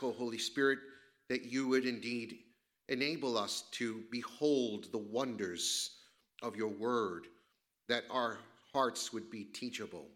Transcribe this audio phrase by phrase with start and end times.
[0.00, 0.78] Holy Spirit,
[1.28, 2.38] that you would indeed
[2.88, 5.90] enable us to behold the wonders
[6.42, 7.26] of your word,
[7.88, 8.38] that our
[8.72, 10.06] hearts would be teachable,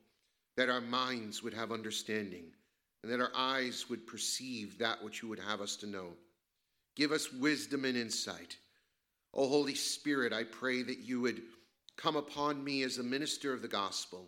[0.57, 2.45] that our minds would have understanding,
[3.03, 6.13] and that our eyes would perceive that which you would have us to know.
[6.97, 8.57] Give us wisdom and insight.
[9.33, 11.43] O Holy Spirit, I pray that you would
[11.97, 14.27] come upon me as a minister of the gospel,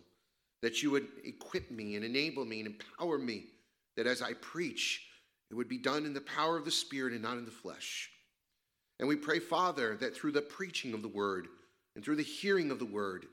[0.61, 3.45] that you would equip me and enable me and empower me,
[3.95, 5.07] that as I preach,
[5.53, 8.09] it would be done in the power of the Spirit and not in the flesh.
[8.97, 11.47] And we pray, Father, that through the preaching of the word
[11.95, 13.27] and through the hearing of the word,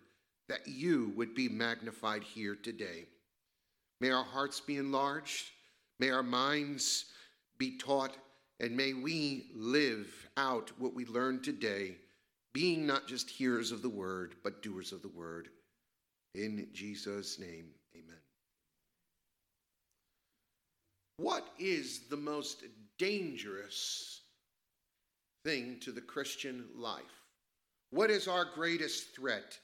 [0.47, 3.07] that you would be magnified here today.
[4.03, 5.47] May our hearts be enlarged,
[5.99, 7.07] may our minds
[7.57, 8.19] be taught,
[8.61, 11.97] and may we live out what we learned today,
[12.53, 15.49] being not just hearers of the word, but doers of the word.
[16.35, 18.21] In Jesus' name, amen.
[21.21, 22.65] What is the most
[22.97, 24.23] dangerous
[25.45, 27.03] thing to the Christian life?
[27.91, 29.59] What is our greatest threat?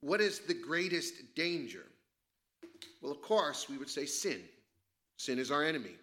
[0.00, 1.84] What is the greatest danger?
[3.02, 4.40] Well, of course, we would say sin.
[5.18, 5.96] Sin is our enemy.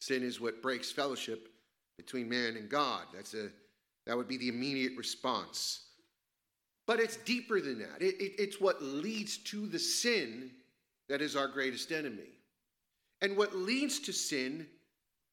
[0.00, 1.48] Sin is what breaks fellowship
[1.96, 3.02] between man and God.
[3.14, 3.50] That's a,
[4.06, 5.84] that would be the immediate response.
[6.88, 8.02] But it's deeper than that.
[8.02, 10.50] It, it, it's what leads to the sin
[11.08, 12.41] that is our greatest enemy.
[13.22, 14.66] And what leads to sin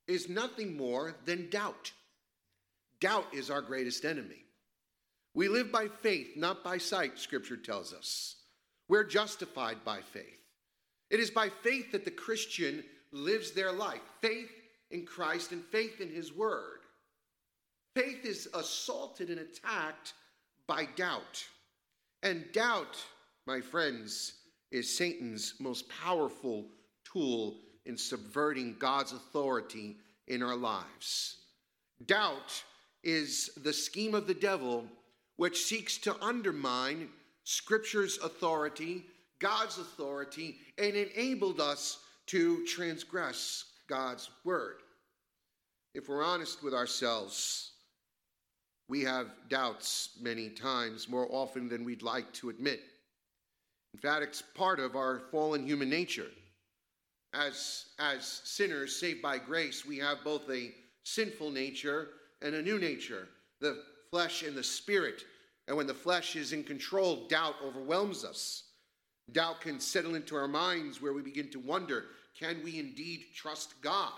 [0.08, 1.92] is nothing more than doubt.
[3.02, 4.46] Doubt is our greatest enemy.
[5.34, 8.36] We live by faith, not by sight, Scripture tells us.
[8.88, 10.26] We're justified by faith.
[11.10, 14.52] It is by faith that the Christian lives their life faith
[14.92, 16.82] in Christ and faith in His Word.
[17.96, 20.14] Faith is assaulted and attacked
[20.68, 21.44] by doubt.
[22.22, 22.98] And doubt,
[23.48, 24.34] my friends,
[24.72, 26.66] is Satan's most powerful
[27.04, 31.38] tool in subverting God's authority in our lives.
[32.06, 32.64] Doubt
[33.04, 34.86] is the scheme of the devil
[35.38, 37.10] which seeks to undermine
[37.44, 39.06] Scripture's authority,
[39.40, 44.76] God's authority, and enabled us to transgress God's word.
[45.96, 47.72] If we're honest with ourselves,
[48.88, 52.82] we have doubts many times, more often than we'd like to admit.
[53.94, 56.28] In fact, it's part of our fallen human nature
[57.34, 60.74] as, as sinners saved by grace, we have both a
[61.04, 62.10] sinful nature
[62.42, 63.28] and a new nature,
[63.60, 65.24] the flesh and the spirit.
[65.68, 68.64] And when the flesh is in control, doubt overwhelms us.
[69.32, 72.06] Doubt can settle into our minds where we begin to wonder
[72.40, 74.14] can we indeed trust God?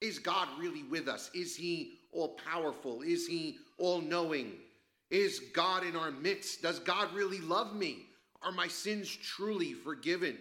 [0.00, 1.30] Is God really with us?
[1.34, 3.00] Is He all powerful?
[3.00, 4.52] Is He all knowing?
[5.10, 6.60] Is God in our midst?
[6.62, 8.06] Does God really love me?
[8.42, 10.36] Are my sins truly forgiven?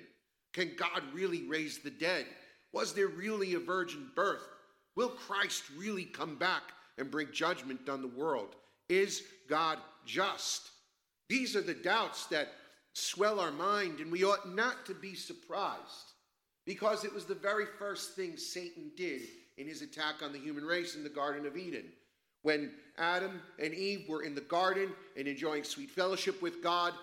[0.54, 2.26] Can God really raise the dead?
[2.72, 4.48] Was there really a virgin birth?
[4.96, 6.64] Will Christ really come back
[6.98, 8.56] and bring judgment on the world?
[8.90, 10.70] Is God just?
[11.30, 12.50] These are the doubts that
[12.94, 16.14] swell our mind, and we ought not to be surprised
[16.66, 19.22] because it was the very first thing Satan did
[19.58, 21.86] in his attack on the human race in the Garden of Eden.
[22.44, 26.94] When Adam and Eve were in the garden and enjoying sweet fellowship with God,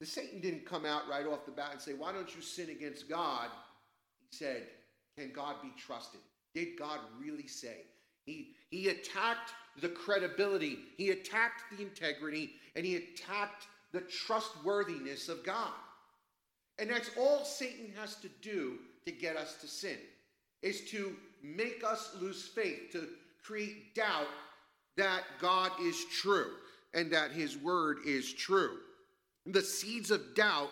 [0.00, 2.70] the Satan didn't come out right off the bat and say, Why don't you sin
[2.70, 3.48] against God?
[4.30, 4.64] He said,
[5.18, 6.20] Can God be trusted?
[6.54, 7.82] Did God really say?
[8.24, 15.44] He, he attacked the credibility, he attacked the integrity, and he attacked the trustworthiness of
[15.44, 15.72] God.
[16.78, 19.96] And that's all Satan has to do to get us to sin,
[20.62, 23.06] is to make us lose faith, to
[23.42, 24.26] create doubt
[24.96, 26.50] that God is true
[26.94, 28.78] and that his word is true.
[29.46, 30.70] The seeds of doubt,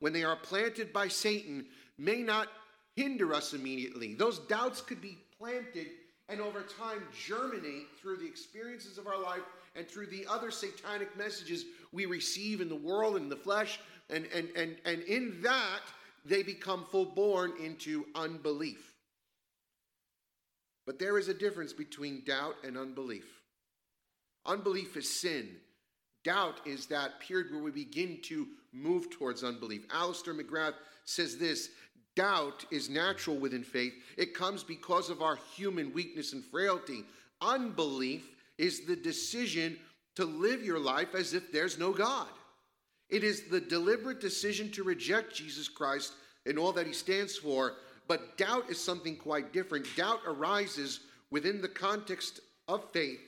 [0.00, 1.66] when they are planted by Satan,
[1.98, 2.48] may not
[2.96, 4.14] hinder us immediately.
[4.14, 5.88] Those doubts could be planted
[6.28, 9.42] and over time germinate through the experiences of our life
[9.76, 13.78] and through the other satanic messages we receive in the world and the flesh.
[14.08, 15.80] And, and, and, and in that,
[16.24, 18.94] they become full born into unbelief.
[20.86, 23.26] But there is a difference between doubt and unbelief.
[24.46, 25.48] Unbelief is sin.
[26.24, 29.84] Doubt is that period where we begin to move towards unbelief.
[29.92, 30.74] Alister McGrath
[31.04, 31.68] says this
[32.16, 37.04] doubt is natural within faith, it comes because of our human weakness and frailty.
[37.40, 39.76] Unbelief is the decision
[40.14, 42.28] to live your life as if there's no God.
[43.10, 46.14] It is the deliberate decision to reject Jesus Christ
[46.46, 47.74] and all that he stands for.
[48.06, 49.86] But doubt is something quite different.
[49.96, 51.00] Doubt arises
[51.30, 53.20] within the context of faith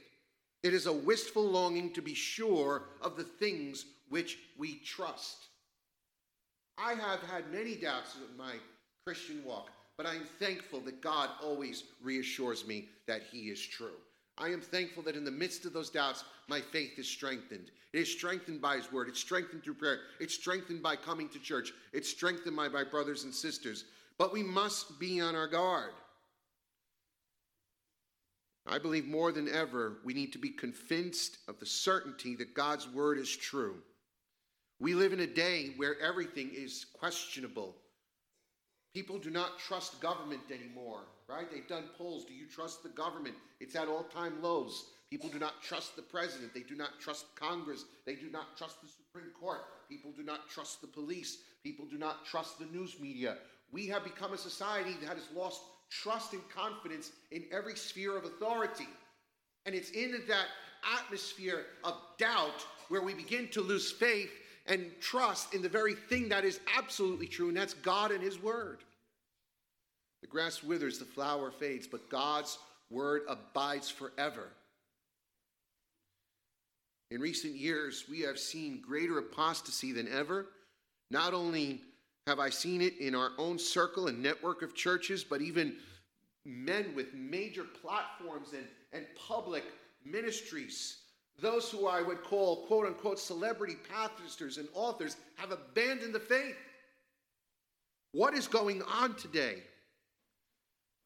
[0.66, 5.46] it is a wistful longing to be sure of the things which we trust.
[6.76, 8.54] I have had many doubts in my
[9.06, 9.70] Christian walk.
[9.96, 13.96] but I am thankful that God always reassures me that He is true.
[14.36, 17.70] I am thankful that in the midst of those doubts, my faith is strengthened.
[17.94, 19.08] It is strengthened by His Word.
[19.08, 20.00] It's strengthened through prayer.
[20.20, 21.72] It's strengthened by coming to church.
[21.94, 23.84] It's strengthened by my brothers and sisters.
[24.18, 25.92] But we must be on our guard.
[28.68, 32.88] I believe more than ever, we need to be convinced of the certainty that God's
[32.88, 33.76] Word is true.
[34.80, 37.76] We live in a day where everything is questionable.
[38.92, 41.50] People do not trust government anymore, right?
[41.50, 42.24] They've done polls.
[42.24, 43.34] Do you trust the government?
[43.60, 44.86] It's at all time lows.
[45.10, 46.52] People do not trust the president.
[46.52, 47.84] They do not trust Congress.
[48.04, 49.60] They do not trust the Supreme Court.
[49.88, 51.38] People do not trust the police.
[51.62, 53.36] People do not trust the news media.
[53.70, 55.60] We have become a society that has lost
[55.90, 58.88] trust and confidence in every sphere of authority.
[59.64, 60.46] And it's in that
[60.98, 64.30] atmosphere of doubt where we begin to lose faith
[64.66, 68.40] and trust in the very thing that is absolutely true, and that's God and His
[68.40, 68.78] Word.
[70.22, 72.58] The grass withers, the flower fades, but God's
[72.90, 74.48] Word abides forever.
[77.10, 80.46] In recent years, we have seen greater apostasy than ever.
[81.10, 81.82] Not only
[82.26, 85.76] have I seen it in our own circle and network of churches, but even
[86.44, 89.64] men with major platforms and, and public
[90.04, 90.98] ministries
[91.40, 96.56] those who I would call quote unquote celebrity pastors and authors have abandoned the faith.
[98.12, 99.62] What is going on today?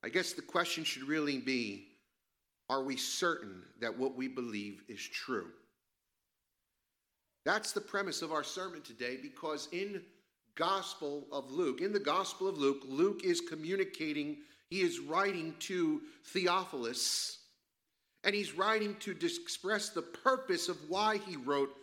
[0.04, 1.86] I guess the question should really be
[2.68, 5.48] are we certain that what we believe is true?
[7.44, 10.02] That's the premise of our sermon today because in
[10.54, 14.38] Gospel of Luke, in the Gospel of Luke, Luke is communicating,
[14.68, 17.40] he is writing to Theophilus
[18.24, 21.74] and he's writing to express the purpose of why he wrote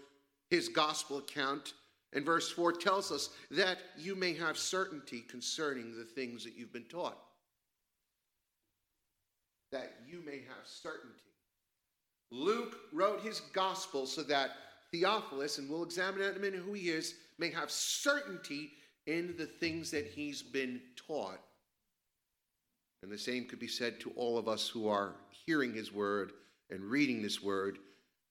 [0.49, 1.73] his gospel account.
[2.13, 6.73] And verse 4 tells us that you may have certainty concerning the things that you've
[6.73, 7.17] been taught.
[9.71, 11.15] That you may have certainty.
[12.31, 14.51] Luke wrote his gospel so that
[14.91, 18.71] Theophilus, and we'll examine in a minute who he is, may have certainty
[19.05, 21.39] in the things that he's been taught.
[23.03, 26.31] And the same could be said to all of us who are hearing his word
[26.69, 27.77] and reading this word.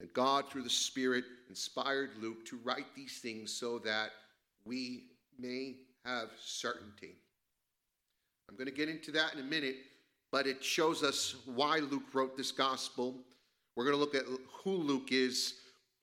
[0.00, 4.10] And God, through the Spirit, inspired Luke to write these things so that
[4.64, 5.04] we
[5.38, 7.14] may have certainty.
[8.48, 9.76] I'm going to get into that in a minute,
[10.30, 13.14] but it shows us why Luke wrote this gospel.
[13.74, 14.24] We're going to look at
[14.62, 15.54] who Luke is,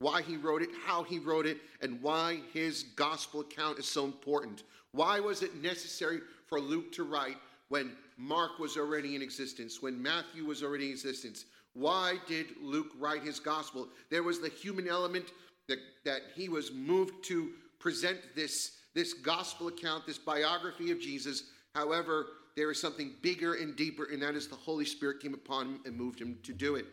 [0.03, 4.05] why he wrote it, how he wrote it, and why his gospel account is so
[4.05, 4.63] important.
[4.91, 7.38] Why was it necessary for Luke to write
[7.69, 11.45] when Mark was already in existence, when Matthew was already in existence.
[11.73, 13.88] Why did Luke write his gospel?
[14.11, 15.31] There was the human element
[15.67, 21.45] that, that he was moved to present this, this gospel account, this biography of Jesus.
[21.73, 25.65] However, there is something bigger and deeper, and that is the Holy Spirit came upon
[25.65, 26.85] him and moved him to do it.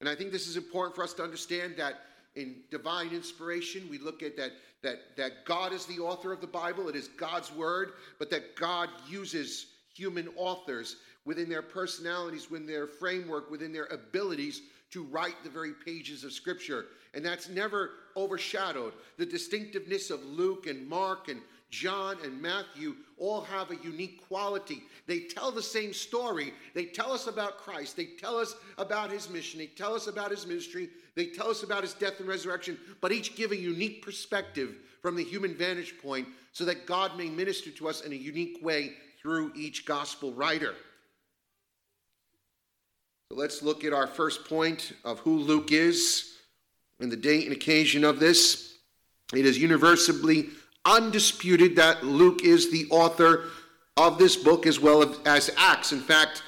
[0.00, 2.00] And I think this is important for us to understand that
[2.36, 4.52] in divine inspiration, we look at that,
[4.82, 8.56] that, that God is the author of the Bible, it is God's word, but that
[8.56, 15.42] God uses human authors within their personalities, within their framework, within their abilities to write
[15.42, 16.86] the very pages of Scripture.
[17.14, 18.92] And that's never overshadowed.
[19.18, 21.40] The distinctiveness of Luke and Mark and
[21.70, 24.82] John and Matthew all have a unique quality.
[25.06, 26.52] They tell the same story.
[26.74, 27.96] They tell us about Christ.
[27.96, 29.58] They tell us about his mission.
[29.58, 30.90] They tell us about his ministry.
[31.14, 35.16] They tell us about his death and resurrection, but each give a unique perspective from
[35.16, 38.92] the human vantage point so that God may minister to us in a unique way
[39.20, 40.74] through each gospel writer.
[43.30, 46.36] So let's look at our first point of who Luke is
[47.00, 48.74] and the date and occasion of this.
[49.34, 50.50] It is universally
[50.86, 53.44] undisputed that Luke is the author
[53.96, 55.92] of this book as well as Acts.
[55.92, 56.42] In fact,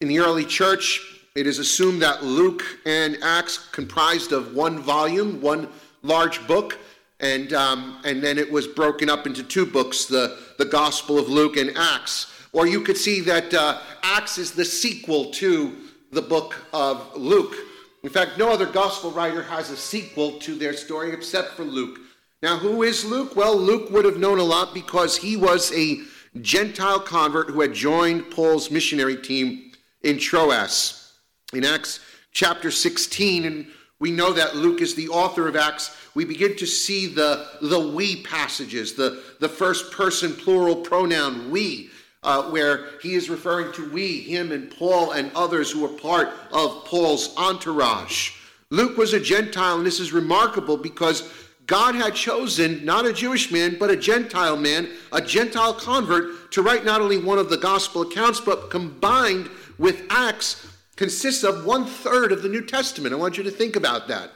[0.00, 1.00] in the early church,
[1.34, 5.68] it is assumed that Luke and Acts comprised of one volume, one
[6.02, 6.78] large book
[7.20, 11.28] and, um, and then it was broken up into two books the, the Gospel of
[11.28, 12.32] Luke and Acts.
[12.52, 15.76] Or you could see that uh, Acts is the sequel to
[16.12, 17.54] the book of Luke.
[18.02, 21.98] In fact, no other gospel writer has a sequel to their story except for Luke.
[22.44, 23.36] Now, who is Luke?
[23.36, 26.00] Well, Luke would have known a lot because he was a
[26.42, 29.72] Gentile convert who had joined Paul's missionary team
[30.02, 31.14] in Troas.
[31.54, 32.00] In Acts
[32.32, 33.66] chapter 16, and
[33.98, 37.80] we know that Luke is the author of Acts, we begin to see the, the
[37.80, 41.88] we passages, the, the first person plural pronoun we,
[42.22, 46.28] uh, where he is referring to we, him, and Paul, and others who were part
[46.52, 48.32] of Paul's entourage.
[48.68, 51.30] Luke was a Gentile, and this is remarkable because
[51.66, 56.62] God had chosen not a Jewish man, but a Gentile man, a Gentile convert, to
[56.62, 60.66] write not only one of the gospel accounts, but combined with Acts,
[60.96, 63.14] consists of one third of the New Testament.
[63.14, 64.30] I want you to think about that.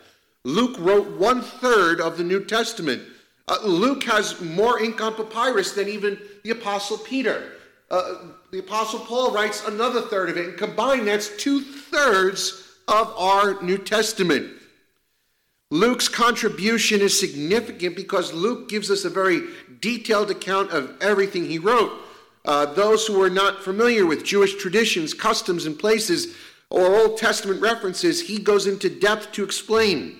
[0.45, 3.03] Luke wrote one third of the New Testament.
[3.47, 7.53] Uh, Luke has more ink on papyrus than even the Apostle Peter.
[7.91, 8.15] Uh,
[8.51, 13.63] the Apostle Paul writes another third of it, and combined, that's two thirds of our
[13.63, 14.58] New Testament.
[15.71, 19.43] Luke's contribution is significant because Luke gives us a very
[19.81, 21.93] detailed account of everything he wrote.
[22.47, 26.35] Uh, those who are not familiar with Jewish traditions, customs, and places,
[26.71, 30.19] or Old Testament references, he goes into depth to explain.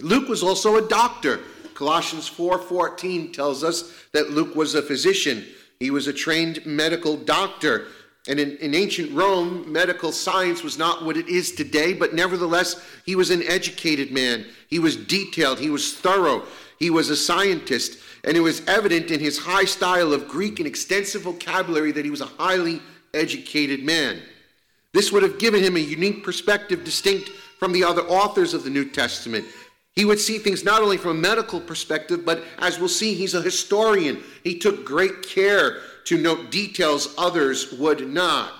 [0.00, 1.40] Luke was also a doctor.
[1.74, 5.46] Colossians 4:14 tells us that Luke was a physician.
[5.78, 7.86] He was a trained medical doctor.
[8.28, 12.84] And in, in, ancient Rome, medical science was not what it is today, but nevertheless,
[13.06, 14.44] he was an educated man.
[14.68, 16.44] He was detailed, he was thorough,
[16.78, 20.66] he was a scientist, and it was evident in his high style of Greek and
[20.66, 22.82] extensive vocabulary that he was a highly
[23.14, 24.20] educated man.
[24.92, 28.70] This would have given him a unique perspective distinct from the other authors of the
[28.70, 29.46] New Testament.
[29.94, 33.34] He would see things not only from a medical perspective, but as we'll see, he's
[33.34, 34.22] a historian.
[34.44, 38.52] He took great care to note details others would not.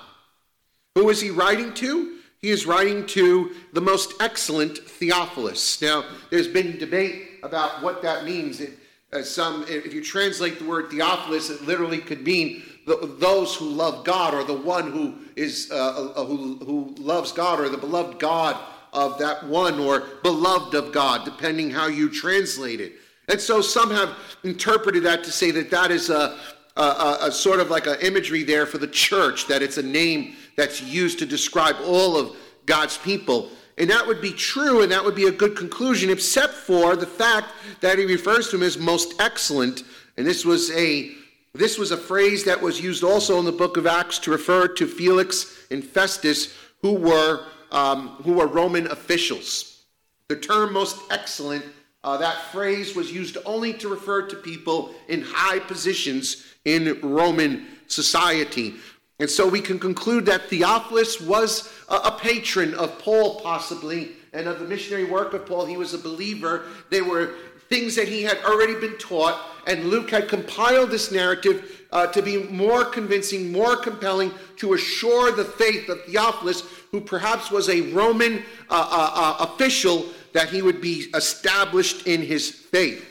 [0.94, 2.18] Who is he writing to?
[2.38, 5.82] He is writing to the most excellent Theophilus.
[5.82, 8.60] Now, there's been debate about what that means.
[8.60, 8.78] It,
[9.12, 13.68] uh, some, if you translate the word Theophilus, it literally could mean the, those who
[13.68, 17.76] love God, or the one who is uh, uh, who, who loves God, or the
[17.76, 18.56] beloved God
[18.92, 22.92] of that one, or beloved of God, depending how you translate it.
[23.28, 26.38] And so some have interpreted that to say that that is a,
[26.76, 30.34] a, a, sort of like an imagery there for the church, that it's a name
[30.56, 32.36] that's used to describe all of
[32.66, 33.50] God's people.
[33.78, 37.06] And that would be true, and that would be a good conclusion, except for the
[37.06, 37.48] fact
[37.80, 39.84] that he refers to him as most excellent.
[40.16, 41.12] And this was a
[41.52, 44.68] this was a phrase that was used also in the book of Acts to refer
[44.68, 49.84] to Felix and Festus, who were um, who were Roman officials.
[50.28, 51.64] The term most excellent,
[52.04, 57.66] uh, that phrase was used only to refer to people in high positions in Roman
[57.86, 58.74] society.
[59.18, 64.58] And so we can conclude that Theophilus was a, patron of Paul, possibly, and of
[64.58, 65.66] the missionary work of Paul.
[65.66, 66.64] He was a believer.
[66.90, 67.34] There were
[67.68, 72.22] things that he had already been taught, and Luke had compiled this narrative uh, to
[72.22, 77.92] be more convincing, more compelling, to assure the faith of Theophilus, who perhaps was a
[77.92, 83.06] Roman uh, uh, uh official, that he would be established in his faith.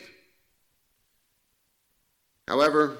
[2.48, 2.98] However,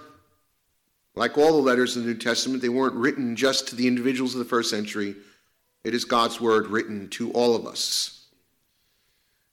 [1.16, 4.34] like all the letters in the New Testament, they weren't written just to the individuals
[4.34, 5.16] of the first century.
[5.84, 8.28] It is God's word written to all of us.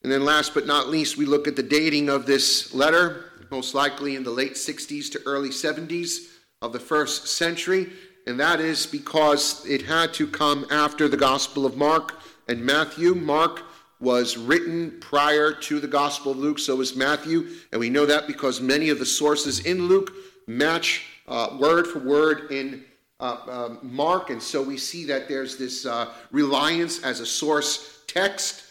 [0.03, 3.75] And then, last but not least, we look at the dating of this letter, most
[3.75, 6.29] likely in the late 60s to early 70s
[6.63, 7.89] of the first century.
[8.27, 13.15] And that is because it had to come after the Gospel of Mark and Matthew.
[13.15, 13.63] Mark
[13.99, 17.49] was written prior to the Gospel of Luke, so was Matthew.
[17.73, 20.13] And we know that because many of the sources in Luke
[20.47, 22.85] match uh, word for word in
[23.19, 28.03] uh, uh, Mark, and so we see that there's this uh, reliance as a source
[28.07, 28.65] text.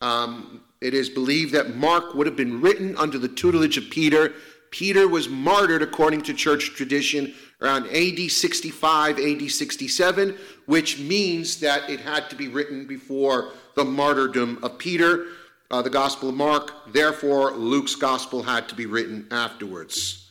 [0.00, 4.34] Um, it is believed that Mark would have been written under the tutelage of Peter.
[4.70, 7.32] Peter was martyred according to church tradition
[7.62, 10.36] around AD 65, AD 67,
[10.66, 15.26] which means that it had to be written before the martyrdom of Peter,
[15.70, 16.92] uh, the Gospel of Mark.
[16.92, 20.25] Therefore, Luke's Gospel had to be written afterwards.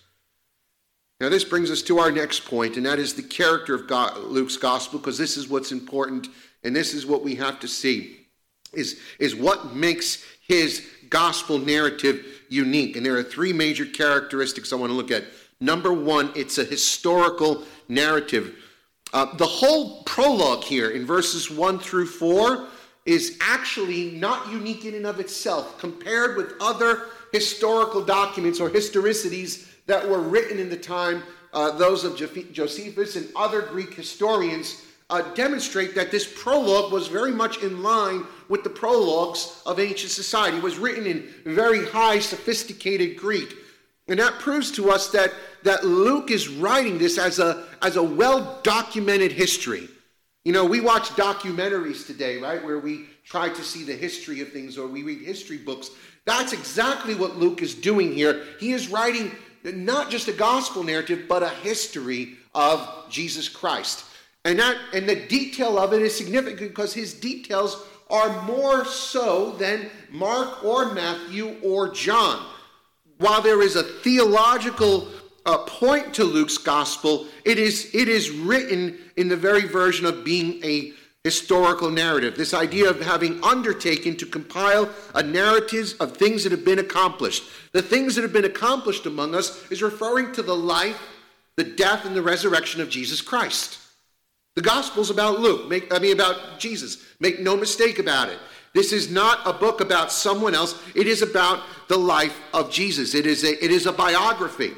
[1.22, 4.17] Now, this brings us to our next point, and that is the character of God,
[4.17, 6.27] Luke's gospel, because this is what's important,
[6.63, 8.27] and this is what we have to see,
[8.74, 12.98] is, is what makes his gospel narrative unique.
[12.98, 15.24] And there are three major characteristics I want to look at.
[15.62, 18.55] Number one, it's a historical narrative.
[19.13, 22.67] Uh, the whole prologue here in verses 1 through 4
[23.05, 29.75] is actually not unique in and of itself compared with other historical documents or historicities
[29.88, 31.24] that were written in the time,
[31.54, 37.32] uh, those of Josephus and other Greek historians, uh, demonstrate that this prologue was very
[37.32, 40.58] much in line with the prologues of ancient society.
[40.58, 43.54] It was written in very high, sophisticated Greek.
[44.08, 45.32] And that proves to us that,
[45.63, 49.88] that Luke is writing this as a, as a well documented history.
[50.44, 54.51] You know, we watch documentaries today, right, where we try to see the history of
[54.51, 55.89] things or we read history books.
[56.25, 58.44] That's exactly what Luke is doing here.
[58.60, 59.32] He is writing
[59.74, 64.05] not just a gospel narrative, but a history of Jesus Christ.
[64.43, 69.51] And that and the detail of it is significant because his details are more so
[69.53, 72.45] than Mark or Matthew or John.
[73.17, 75.07] while there is a theological
[75.45, 80.24] uh, point to Luke's gospel, it is, it is written in the very version of
[80.24, 80.93] being a
[81.25, 82.38] historical narrative.
[82.38, 87.46] This idea of having undertaken to compile a narrative of things that have been accomplished.
[87.72, 91.01] The things that have been accomplished among us is referring to the life,
[91.55, 93.79] the death, and the resurrection of Jesus Christ.
[94.53, 97.03] The gospel's about Luke, make, I mean about Jesus.
[97.20, 98.38] Make no mistake about it.
[98.75, 100.79] This is not a book about someone else.
[100.94, 103.15] It is about the life of Jesus.
[103.15, 104.74] It is a, it is a biography.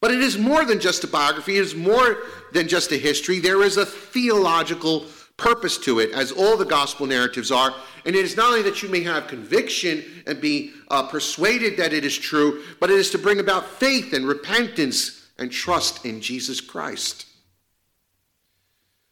[0.00, 1.56] But it is more than just a biography.
[1.56, 2.18] It is more
[2.52, 3.40] than just a history.
[3.40, 5.06] There is a theological
[5.38, 7.74] purpose to it, as all the gospel narratives are.
[8.04, 11.94] And it is not only that you may have conviction and be uh, persuaded that
[11.94, 16.20] it is true, but it is to bring about faith and repentance and trust in
[16.20, 17.26] Jesus Christ.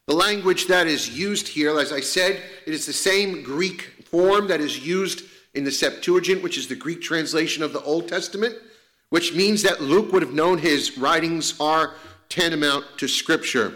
[0.05, 4.47] The language that is used here, as I said, it is the same Greek form
[4.47, 8.55] that is used in the Septuagint, which is the Greek translation of the Old Testament,
[9.09, 11.95] which means that Luke would have known his writings are
[12.29, 13.73] tantamount to Scripture.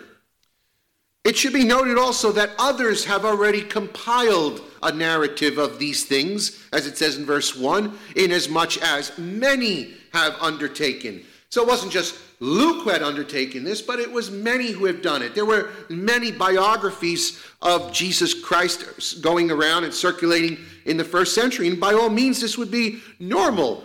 [1.23, 6.63] It should be noted also that others have already compiled a narrative of these things,
[6.73, 11.23] as it says in verse 1, inasmuch as many have undertaken.
[11.49, 15.03] So it wasn't just Luke who had undertaken this, but it was many who have
[15.03, 15.35] done it.
[15.35, 21.67] There were many biographies of Jesus Christ going around and circulating in the first century.
[21.67, 23.83] And by all means, this would be normal.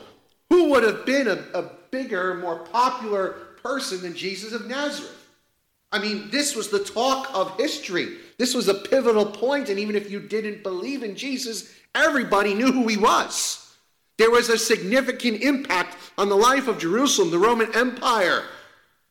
[0.49, 5.16] Who would have been a, a bigger, more popular person than Jesus of Nazareth?
[5.97, 8.19] I mean, this was the talk of history.
[8.37, 12.71] This was a pivotal point, and even if you didn't believe in Jesus, everybody knew
[12.71, 13.75] who he was.
[14.19, 18.43] There was a significant impact on the life of Jerusalem, the Roman Empire.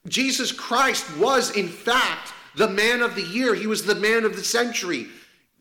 [0.07, 3.55] Jesus Christ was, in fact, the man of the year.
[3.55, 5.07] He was the man of the century.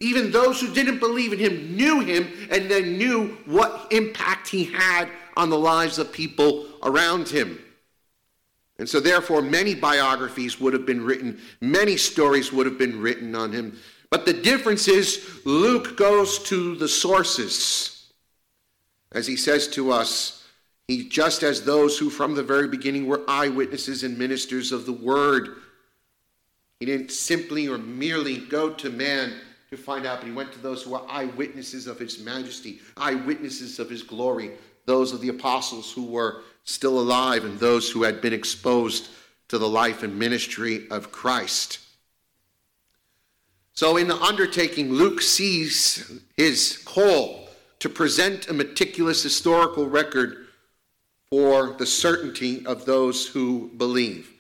[0.01, 4.65] Even those who didn't believe in him knew him and then knew what impact he
[4.65, 7.59] had on the lives of people around him.
[8.79, 13.35] And so, therefore, many biographies would have been written, many stories would have been written
[13.35, 13.79] on him.
[14.11, 18.11] But the difference is Luke goes to the sources.
[19.13, 20.45] As he says to us,
[20.89, 24.93] he just as those who from the very beginning were eyewitnesses and ministers of the
[24.93, 25.57] word.
[26.81, 29.33] He didn't simply or merely go to man
[29.71, 33.79] to find out, but he went to those who were eyewitnesses of his majesty, eyewitnesses
[33.79, 34.51] of his glory,
[34.85, 39.09] those of the apostles who were still alive and those who had been exposed
[39.49, 41.79] to the life and ministry of Christ.
[43.73, 47.49] So, in the undertaking, Luke sees his call
[47.81, 50.47] to present a meticulous historical record
[51.29, 54.31] for the certainty of those who believe.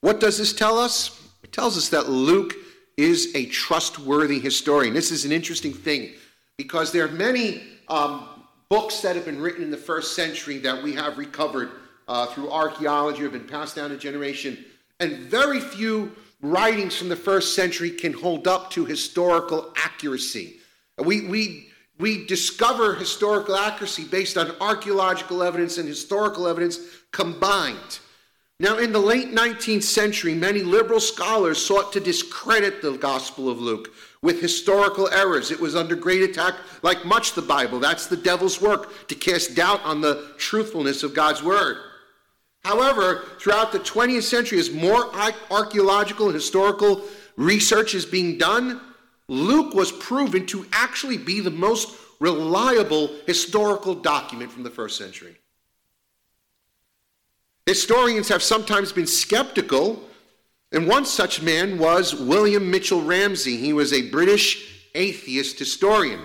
[0.00, 1.20] What does this tell us?
[1.42, 2.54] It tells us that Luke
[2.96, 4.92] is a trustworthy historian.
[4.92, 6.12] This is an interesting thing
[6.56, 8.28] because there are many um,
[8.70, 11.72] books that have been written in the first century that we have recovered
[12.08, 14.64] uh, through archaeology or been passed down a generation,
[15.00, 20.56] and very few writings from the first century can hold up to historical accuracy.
[20.98, 21.66] We, we
[21.98, 26.78] we discover historical accuracy based on archaeological evidence and historical evidence
[27.12, 27.98] combined.
[28.60, 33.58] Now, in the late 19th century, many liberal scholars sought to discredit the Gospel of
[33.58, 33.88] Luke
[34.20, 35.50] with historical errors.
[35.50, 37.78] It was under great attack, like much the Bible.
[37.78, 41.78] That's the devil's work, to cast doubt on the truthfulness of God's Word.
[42.62, 45.10] However, throughout the 20th century, as more
[45.50, 47.00] archaeological and historical
[47.36, 48.78] research is being done,
[49.28, 55.39] Luke was proven to actually be the most reliable historical document from the first century.
[57.70, 60.02] Historians have sometimes been skeptical,
[60.72, 63.58] and one such man was William Mitchell Ramsay.
[63.58, 66.18] He was a British atheist historian.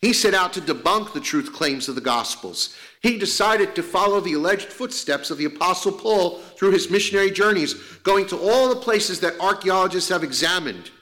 [0.00, 2.76] He set out to debunk the truth claims of the Gospels.
[3.02, 7.74] He decided to follow the alleged footsteps of the Apostle Paul through his missionary journeys,
[8.04, 10.92] going to all the places that archaeologists have examined.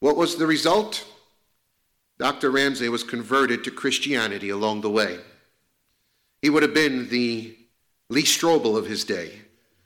[0.00, 1.06] What was the result?
[2.18, 2.50] Dr.
[2.50, 5.18] Ramsay was converted to Christianity along the way.
[6.42, 7.56] He would have been the
[8.12, 9.32] Lee Strobel of his day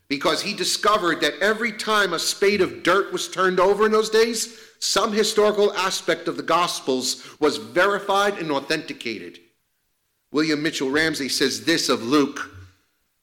[0.09, 4.11] because he discovered that every time a spade of dirt was turned over in those
[4.11, 9.41] days, some historical aspect of the Gospels was verified and authenticated.
[10.31, 12.53] William Mitchell Ramsay says this of Luke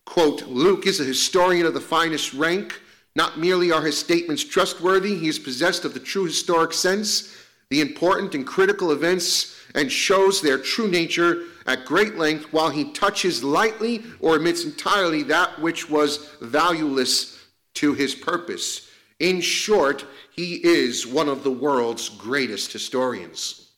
[0.05, 2.81] quote, Luke is a historian of the finest rank
[3.15, 7.35] not merely are his statements trustworthy, he is possessed of the true historic sense,
[7.69, 12.91] the important and critical events, and shows their true nature at great length, while he
[12.91, 17.45] touches lightly or omits entirely that which was valueless
[17.75, 18.89] to his purpose.
[19.19, 23.71] In short, he is one of the world's greatest historians.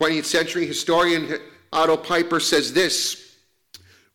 [0.00, 1.40] 20th century historian
[1.72, 3.36] Otto Piper says this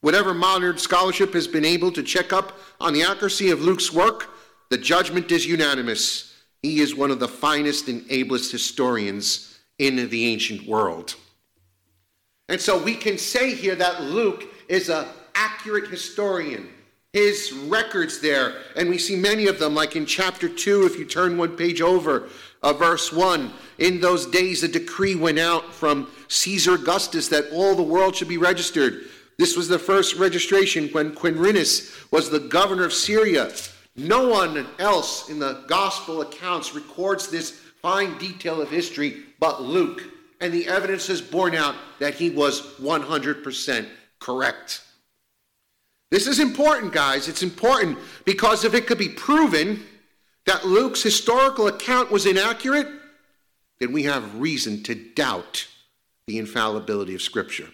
[0.01, 4.29] Whatever modern scholarship has been able to check up on the accuracy of Luke's work,
[4.69, 6.34] the judgment is unanimous.
[6.63, 11.15] He is one of the finest and ablest historians in the ancient world.
[12.52, 16.68] And so we can say here that Luke is an accurate historian.
[17.14, 21.06] His records there, and we see many of them, like in chapter 2, if you
[21.06, 22.28] turn one page over,
[22.62, 23.54] uh, verse 1.
[23.80, 28.28] In those days, a decree went out from Caesar Augustus that all the world should
[28.28, 29.06] be registered.
[29.38, 33.54] This was the first registration when Quirinius was the governor of Syria.
[33.96, 40.04] No one else in the gospel accounts records this fine detail of history but Luke.
[40.41, 43.88] And the evidence has borne out that he was 100%
[44.19, 44.82] correct.
[46.10, 47.30] This is important, guys.
[47.30, 49.84] It's important because if it could be proven
[50.45, 52.88] that Luke's historical account was inaccurate,
[53.80, 55.67] then we have reason to doubt
[56.27, 57.67] the infallibility of Scripture.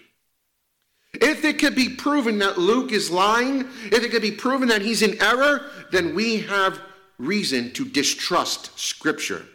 [1.13, 4.81] If it could be proven that Luke is lying, if it could be proven that
[4.81, 6.79] he's in error, then we have
[7.17, 9.45] reason to distrust Scripture.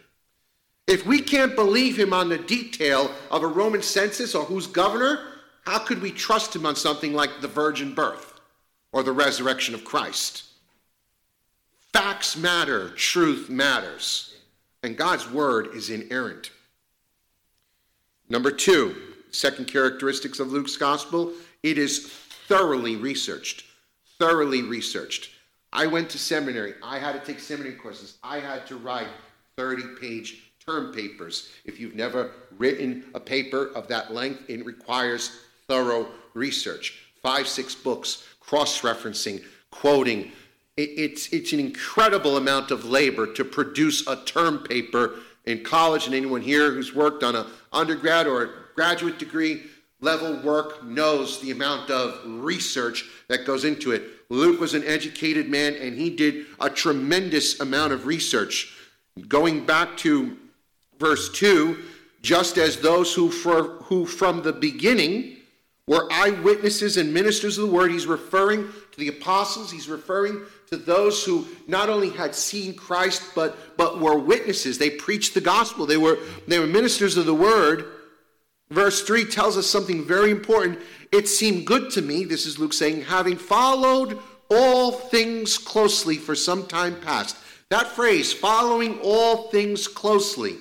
[0.87, 5.21] If we can't believe him on the detail of a Roman census or who's governor,
[5.65, 8.41] how could we trust him on something like the virgin birth
[8.93, 10.45] or the resurrection of Christ?
[11.93, 14.35] Facts matter, truth matters,
[14.83, 16.51] and God's word is inerrant.
[18.29, 18.97] Number two,
[19.31, 22.09] second characteristics of Luke's gospel it is
[22.49, 23.65] thoroughly researched.
[24.19, 25.31] Thoroughly researched.
[25.73, 26.75] I went to seminary.
[26.83, 28.19] I had to take seminary courses.
[28.23, 29.09] I had to write
[29.57, 31.51] 30 page term papers.
[31.65, 36.99] If you've never written a paper of that length, it requires thorough research.
[37.21, 40.33] Five, six books, cross referencing, quoting.
[40.77, 46.07] It, it's, it's an incredible amount of labor to produce a term paper in college,
[46.07, 49.65] and anyone here who's worked on an undergrad or a graduate degree
[50.01, 54.03] level work knows the amount of research that goes into it.
[54.29, 58.77] Luke was an educated man, and he did a tremendous amount of research.
[59.29, 60.37] Going back to
[61.03, 61.77] verse 2
[62.23, 65.37] just as those who, for, who from the beginning
[65.89, 67.91] were eyewitnesses and ministers of the word.
[67.91, 73.23] He's referring to the apostles, he's referring to those who not only had seen Christ
[73.35, 74.79] but, but were witnesses.
[74.79, 77.87] They preached the gospel, they were, they were ministers of the word.
[78.71, 80.79] Verse 3 tells us something very important.
[81.11, 86.35] It seemed good to me, this is Luke saying, having followed all things closely for
[86.35, 87.37] some time past.
[87.69, 90.57] That phrase, following all things closely,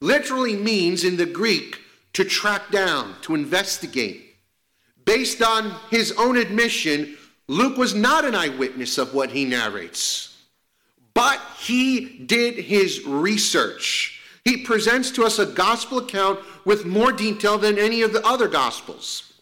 [0.00, 1.80] literally means in the Greek
[2.12, 4.36] to track down, to investigate.
[5.04, 7.16] Based on his own admission,
[7.48, 10.36] Luke was not an eyewitness of what he narrates,
[11.14, 14.20] but he did his research.
[14.44, 18.48] He presents to us a gospel account with more detail than any of the other
[18.48, 19.34] gospels.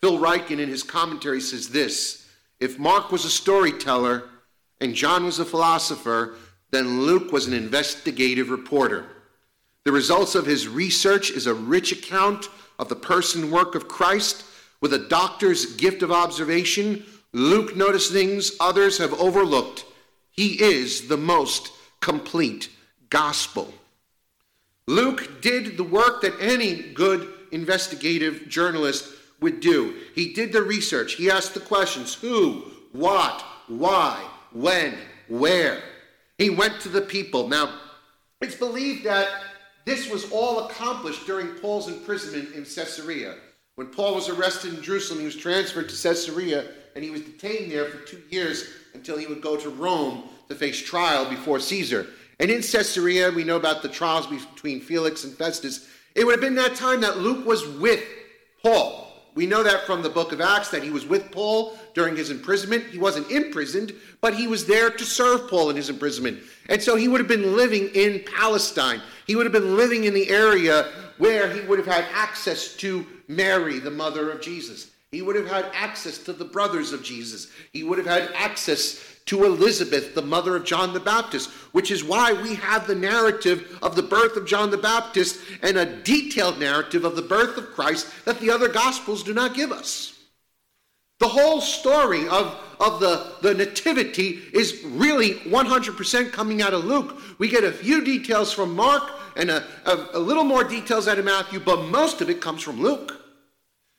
[0.00, 2.28] Phil Ryken, in his commentary, says this
[2.60, 4.24] If Mark was a storyteller
[4.80, 6.36] and John was a philosopher,
[6.70, 9.06] then Luke was an investigative reporter.
[9.84, 14.44] The results of his research is a rich account of the person work of Christ
[14.80, 17.04] with a doctor's gift of observation.
[17.32, 19.84] Luke noticed things others have overlooked.
[20.30, 22.70] He is the most complete
[23.10, 23.72] gospel.
[24.86, 29.94] Luke did the work that any good investigative journalist would do.
[30.14, 31.14] He did the research.
[31.14, 34.96] He asked the questions who, what, why, when,
[35.28, 35.82] where.
[36.38, 37.48] He went to the people.
[37.48, 37.78] Now,
[38.40, 39.28] it's believed that
[39.88, 43.36] this was all accomplished during Paul's imprisonment in Caesarea.
[43.76, 47.72] When Paul was arrested in Jerusalem, he was transferred to Caesarea and he was detained
[47.72, 52.06] there for two years until he would go to Rome to face trial before Caesar.
[52.38, 55.88] And in Caesarea, we know about the trials between Felix and Festus.
[56.14, 58.04] It would have been that time that Luke was with
[58.62, 59.07] Paul.
[59.34, 62.30] We know that from the book of Acts that he was with Paul during his
[62.30, 62.84] imprisonment.
[62.86, 66.40] He wasn't imprisoned, but he was there to serve Paul in his imprisonment.
[66.68, 69.00] And so he would have been living in Palestine.
[69.26, 73.06] He would have been living in the area where he would have had access to
[73.28, 74.90] Mary, the mother of Jesus.
[75.10, 77.48] He would have had access to the brothers of Jesus.
[77.72, 82.02] He would have had access to Elizabeth, the mother of John the Baptist, which is
[82.02, 86.58] why we have the narrative of the birth of John the Baptist and a detailed
[86.58, 90.18] narrative of the birth of Christ that the other Gospels do not give us.
[91.20, 97.20] The whole story of, of the, the Nativity is really 100% coming out of Luke.
[97.38, 101.18] We get a few details from Mark and a, a, a little more details out
[101.18, 103.18] of Matthew, but most of it comes from Luke.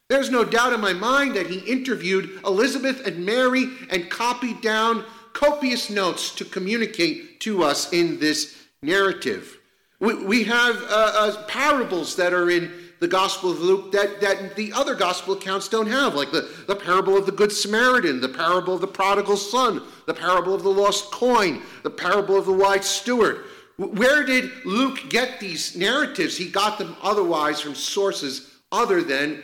[0.10, 5.06] There's no doubt in my mind that he interviewed Elizabeth and Mary and copied down
[5.34, 9.58] copious notes to communicate to us in this narrative.
[10.00, 14.56] We, we have uh, uh, parables that are in the Gospel of Luke that, that
[14.56, 18.30] the other Gospel accounts don't have, like the, the parable of the Good Samaritan, the
[18.30, 22.54] parable of the prodigal son, the parable of the lost coin, the parable of the
[22.54, 23.46] wise steward.
[23.78, 26.36] Where did Luke get these narratives?
[26.36, 29.44] He got them otherwise from sources other than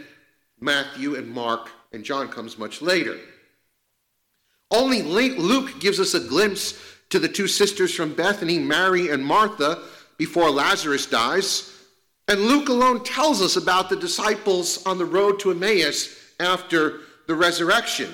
[0.60, 3.18] Matthew and Mark, and John comes much later.
[4.72, 9.84] Only Luke gives us a glimpse to the two sisters from Bethany, Mary and Martha,
[10.18, 11.72] before Lazarus dies.
[12.28, 17.36] And Luke alone tells us about the disciples on the road to Emmaus after the
[17.36, 18.14] resurrection.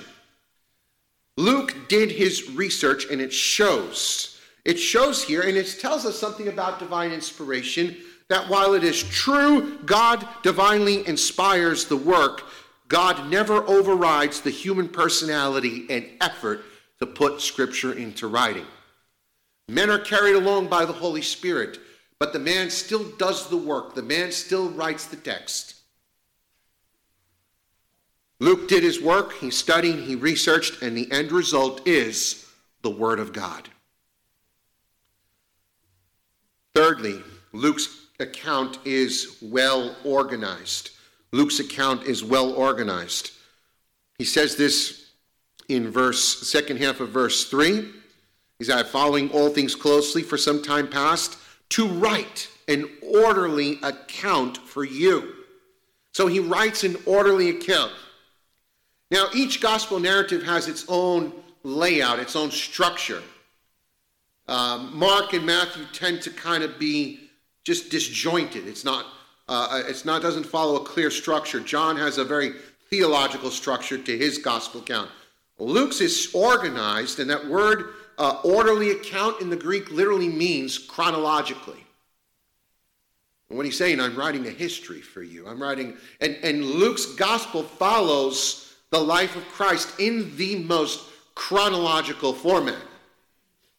[1.37, 4.39] Luke did his research and it shows.
[4.65, 7.95] It shows here and it tells us something about divine inspiration
[8.29, 12.43] that while it is true God divinely inspires the work,
[12.91, 16.65] God never overrides the human personality and effort
[16.99, 18.65] to put Scripture into writing.
[19.69, 21.79] Men are carried along by the Holy Spirit,
[22.19, 23.95] but the man still does the work.
[23.95, 25.75] The man still writes the text.
[28.41, 32.45] Luke did his work, he studied, he researched, and the end result is
[32.81, 33.69] the Word of God.
[36.75, 37.21] Thirdly,
[37.53, 40.89] Luke's account is well organized.
[41.31, 43.31] Luke's account is well organized.
[44.17, 45.11] He says this
[45.69, 47.89] in verse second half of verse 3.
[48.59, 51.37] He's following all things closely for some time past
[51.69, 55.33] to write an orderly account for you.
[56.13, 57.93] So he writes an orderly account.
[59.09, 63.21] Now, each gospel narrative has its own layout, its own structure.
[64.47, 67.29] Um, Mark and Matthew tend to kind of be
[67.63, 68.67] just disjointed.
[68.67, 69.05] It's not
[69.47, 71.59] uh, it's not doesn't follow a clear structure.
[71.59, 72.53] John has a very
[72.89, 75.09] theological structure to his gospel account.
[75.57, 81.83] Luke's is organized, and that word uh, orderly account in the Greek literally means chronologically.
[83.49, 85.47] And what he's saying, I'm writing a history for you.
[85.47, 91.03] I'm writing, and, and Luke's gospel follows the life of Christ in the most
[91.35, 92.81] chronological format.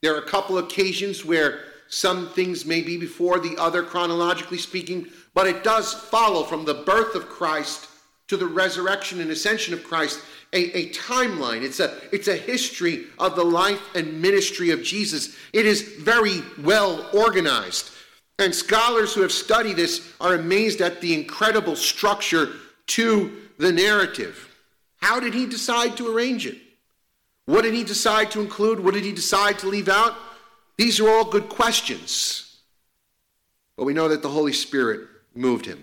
[0.03, 5.07] There are a couple occasions where some things may be before the other, chronologically speaking,
[5.35, 7.89] but it does follow from the birth of Christ
[8.29, 10.21] to the resurrection and ascension of Christ
[10.53, 11.63] a, a, timeline.
[11.63, 15.35] It's a, it's a history of the life and ministry of Jesus.
[15.53, 17.91] It is very well organized.
[18.39, 22.51] And scholars who have studied this are amazed at the incredible structure
[22.89, 24.49] to the narrative.
[24.97, 26.59] How did he decide to arrange it?
[27.47, 28.81] What did he decide to include?
[28.81, 30.15] What did he decide to leave out?
[30.77, 32.61] These are all good questions.
[33.77, 35.83] But we know that the Holy Spirit moved him.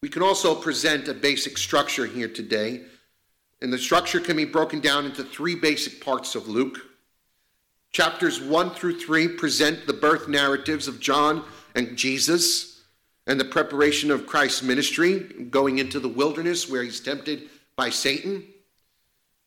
[0.00, 2.82] We can also present a basic structure here today,
[3.60, 6.78] and the structure can be broken down into three basic parts of Luke.
[7.92, 12.82] Chapters 1 through 3 present the birth narratives of John and Jesus
[13.26, 18.42] and the preparation of Christ's ministry, going into the wilderness where he's tempted by Satan.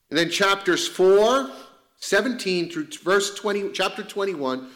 [0.08, 1.50] And then chapters 4,
[1.98, 4.68] 17 through verse 20, chapter 21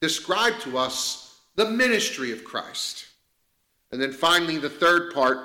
[0.00, 3.06] describe to us the ministry of Christ.
[3.94, 5.38] And then finally, the third part,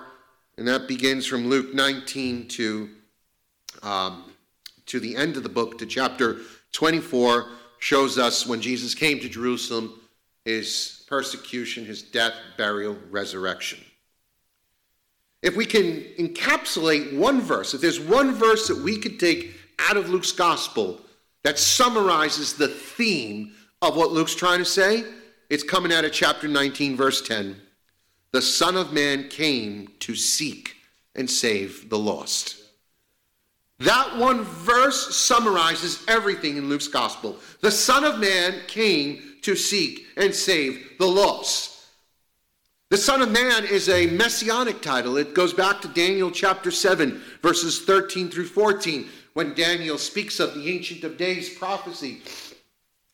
[0.58, 2.90] and that begins from Luke 19 to,
[3.84, 4.24] um,
[4.88, 6.38] to the end of the book, to chapter
[6.72, 7.46] 24,
[7.78, 10.02] shows us when Jesus came to Jerusalem,
[10.46, 13.86] his persecution, his death, burial, resurrection.
[15.44, 19.96] If we can encapsulate one verse, if there's one verse that we could take out
[19.96, 21.02] of Luke's gospel
[21.44, 23.52] that summarizes the theme
[23.84, 25.04] of what Luke's trying to say,
[25.52, 27.56] it's coming out of chapter 19, verse 10
[28.32, 30.76] the Son of Man came to seek
[31.16, 32.58] and save the lost.
[33.80, 37.38] That one verse summarizes everything in Luke's gospel.
[37.62, 41.78] The Son of Man came to seek and save the lost.
[42.90, 45.18] The Son of Man is a messianic title.
[45.18, 50.56] It goes back to Daniel chapter 7, verses 13 through 14, when Daniel speaks of
[50.56, 52.22] the Ancient of Days prophecy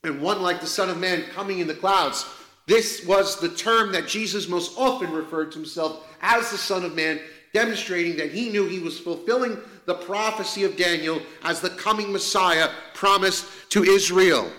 [0.03, 2.25] and one like the Son of Man coming in the clouds.
[2.67, 6.95] This was the term that Jesus most often referred to himself as the Son of
[6.95, 7.19] Man,
[7.53, 12.69] demonstrating that he knew he was fulfilling the prophecy of Daniel as the coming Messiah
[12.93, 14.49] promised to Israel.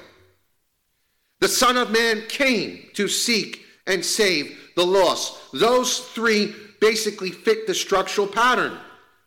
[1.41, 5.39] The Son of Man came to seek and save the lost.
[5.53, 8.79] Those three basically fit the structural pattern.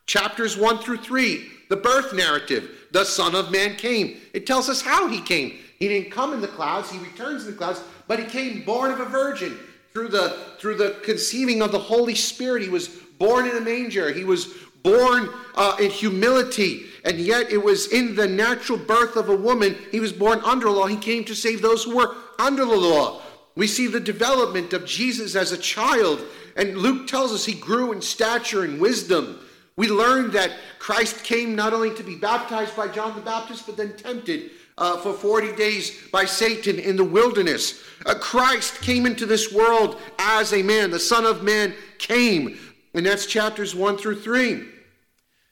[0.06, 4.18] Chapters 1 through 3, the birth narrative, the Son of Man came.
[4.34, 5.60] It tells us how he came.
[5.78, 8.92] He didn't come in the clouds, he returns in the clouds, but he came born
[8.92, 9.58] of a virgin
[9.94, 12.64] through the through the conceiving of the Holy Spirit.
[12.64, 14.12] He was born in a manger.
[14.12, 19.30] He was born uh, in humility, and yet it was in the natural birth of
[19.30, 19.78] a woman.
[19.92, 20.88] He was born under law.
[20.88, 23.22] He came to save those who were under the law.
[23.56, 27.92] We see the development of Jesus as a child And Luke tells us he grew
[27.92, 29.40] in stature and wisdom.
[29.78, 33.78] We learn that Christ came not only to be baptized by John the Baptist, but
[33.78, 37.84] then tempted uh, for 40 days by Satan in the wilderness.
[38.06, 40.90] Uh, Christ came into this world as a man.
[40.90, 42.58] The Son of Man came.
[42.94, 44.66] And that's chapters 1 through 3.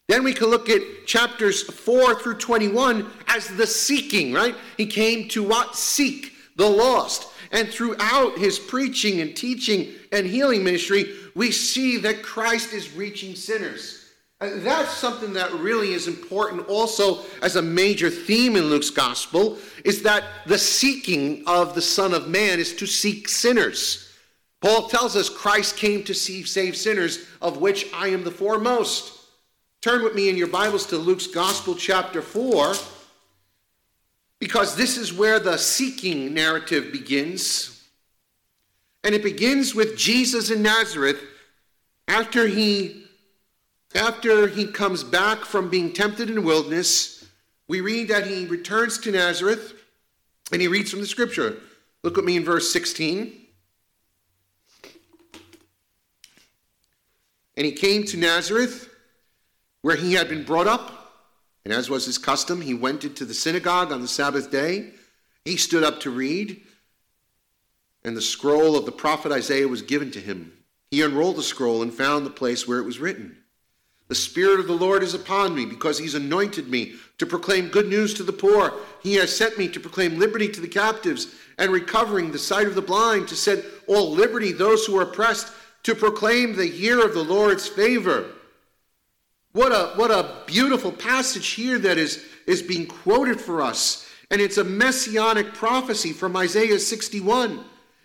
[0.07, 4.55] Then we can look at chapters 4 through 21 as the seeking, right?
[4.77, 5.75] He came to what?
[5.75, 7.27] Seek the lost.
[7.51, 13.35] And throughout his preaching and teaching and healing ministry, we see that Christ is reaching
[13.35, 13.96] sinners.
[14.39, 19.57] And that's something that really is important also as a major theme in Luke's gospel
[19.83, 24.13] is that the seeking of the Son of Man is to seek sinners.
[24.61, 29.13] Paul tells us Christ came to see, save sinners, of which I am the foremost.
[29.81, 32.73] Turn with me in your Bibles to Luke's Gospel, chapter 4,
[34.39, 37.87] because this is where the seeking narrative begins.
[39.03, 41.23] And it begins with Jesus in Nazareth
[42.07, 43.06] after he
[43.95, 47.25] after he comes back from being tempted in the wilderness,
[47.67, 49.73] we read that he returns to Nazareth
[50.51, 51.57] and he reads from the scripture.
[52.03, 53.33] Look at me in verse 16.
[57.55, 58.87] And he came to Nazareth,
[59.81, 60.93] where he had been brought up.
[61.65, 64.91] And as was his custom, he went into the synagogue on the Sabbath day.
[65.43, 66.61] He stood up to read,
[68.03, 70.53] and the scroll of the prophet Isaiah was given to him.
[70.91, 73.37] He unrolled the scroll and found the place where it was written
[74.07, 77.87] the Spirit of the Lord is upon me because he's anointed me to proclaim good
[77.87, 78.73] news to the poor.
[79.03, 82.75] He has sent me to proclaim liberty to the captives and recovering the sight of
[82.75, 85.51] the blind, to set all liberty those who are oppressed,
[85.83, 88.31] to proclaim the year of the Lord's favor.
[89.51, 94.07] What a, what a beautiful passage here that is, is being quoted for us.
[94.29, 97.63] And it's a messianic prophecy from Isaiah 61.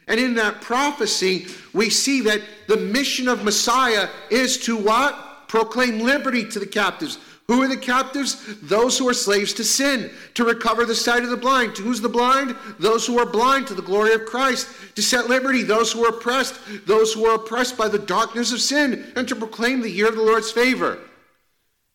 [0.09, 5.32] And in that prophecy, we see that the mission of Messiah is to what?
[5.53, 7.19] Proclaim liberty to the captives.
[7.47, 8.59] Who are the captives?
[8.63, 11.77] Those who are slaves to sin, to recover the sight of the blind.
[11.77, 12.57] To who's the blind?
[12.79, 14.67] Those who are blind to the glory of Christ.
[14.95, 18.63] To set liberty those who are oppressed, those who are oppressed by the darkness of
[18.63, 20.99] sin, and to proclaim the year of the Lord's favor.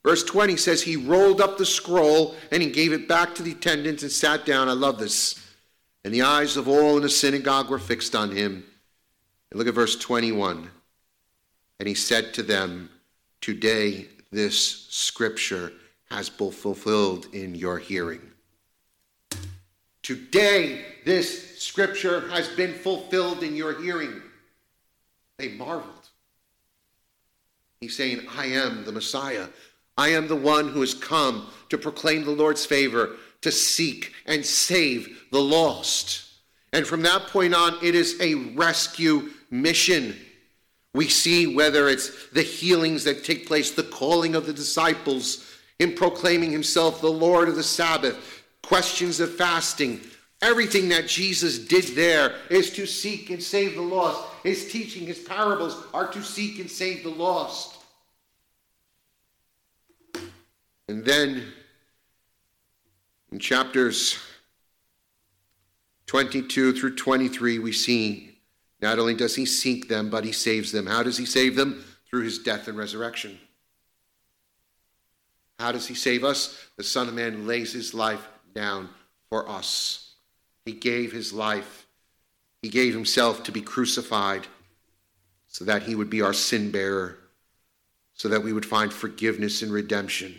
[0.05, 3.53] Verse 20 says, He rolled up the scroll and he gave it back to the
[3.53, 4.69] attendants and sat down.
[4.69, 5.43] I love this.
[6.05, 8.63] And the eyes of all in the synagogue were fixed on him.
[9.49, 10.69] And look at verse 21.
[11.79, 12.91] And he said to them,
[13.41, 15.73] Today, this scripture
[16.11, 18.21] has been fulfilled in your hearing.
[20.01, 24.21] Today, this scripture has been fulfilled in your hearing.
[25.37, 26.09] They marveled.
[27.81, 29.47] He's saying, I am the Messiah.
[29.97, 34.45] I am the one who has come to proclaim the Lord's favor, to seek and
[34.45, 36.25] save the lost.
[36.73, 40.15] And from that point on, it is a rescue mission.
[40.97, 45.45] We see whether it's the healings that take place, the calling of the disciples,
[45.77, 50.01] in proclaiming himself the Lord of the Sabbath, questions of fasting.
[50.41, 54.27] Everything that Jesus did there is to seek and save the lost.
[54.41, 57.77] His teaching, his parables are to seek and save the lost.
[60.87, 61.43] And then
[63.31, 64.17] in chapters
[66.07, 68.26] 22 through 23, we see
[68.81, 70.85] not only does he seek them, but he saves them.
[70.85, 71.83] How does he save them?
[72.09, 73.37] Through his death and resurrection.
[75.59, 76.57] How does he save us?
[76.77, 78.89] The Son of Man lays his life down
[79.29, 80.13] for us.
[80.65, 81.87] He gave his life,
[82.61, 84.47] he gave himself to be crucified
[85.47, 87.17] so that he would be our sin bearer,
[88.13, 90.35] so that we would find forgiveness and redemption.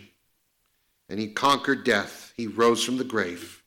[1.09, 3.63] And he conquered death, he rose from the grave.